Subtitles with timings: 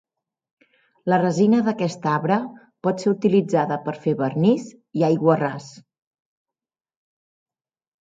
[1.13, 2.39] La resina d'aquest arbre
[2.89, 4.69] pot ser utilitzada per fer vernís
[5.03, 5.71] i aiguarràs.